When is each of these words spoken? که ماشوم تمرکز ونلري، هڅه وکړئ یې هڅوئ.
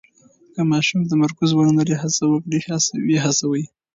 که 0.53 0.61
ماشوم 0.71 1.01
تمرکز 1.11 1.49
ونلري، 1.53 1.95
هڅه 2.03 2.23
وکړئ 2.31 2.59
یې 3.11 3.19
هڅوئ. 3.25 3.63